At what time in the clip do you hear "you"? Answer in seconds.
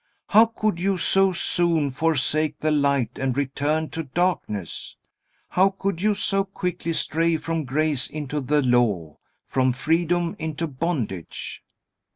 0.79-0.97, 6.01-6.15